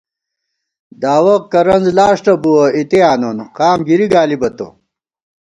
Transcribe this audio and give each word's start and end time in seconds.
داوَہ 1.01 1.35
کرنزلاݭٹہ 1.51 2.33
بُوَہ، 2.41 2.63
اِتےآنون 2.77 3.37
قام 3.57 3.79
گِری 3.87 4.07
گالِبہ 4.13 4.49
تو 4.57 4.67